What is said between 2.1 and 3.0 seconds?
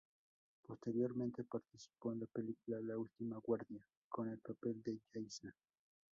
en la película "La